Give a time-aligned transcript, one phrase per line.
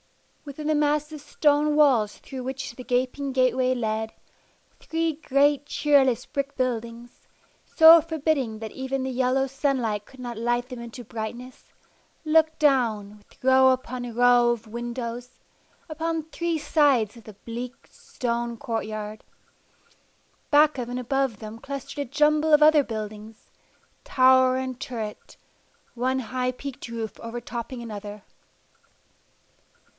[0.45, 4.11] Within the massive stone walls through which the gaping gateway led,
[4.79, 7.27] three great cheerless brick buildings,
[7.65, 11.71] so forbidding that even the yellow sunlight could not light them into brightness,
[12.25, 15.39] looked down, with row upon row of windows,
[15.87, 19.23] upon three sides of the bleak, stone courtyard.
[20.49, 23.51] Back of and above them clustered a jumble of other buildings,
[24.03, 25.37] tower and turret,
[25.93, 28.23] one high peaked roof overtopping another.